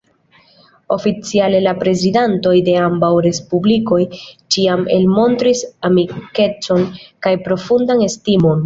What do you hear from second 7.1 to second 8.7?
kaj profundan estimon.